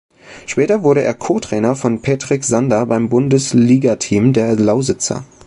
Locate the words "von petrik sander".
1.75-2.87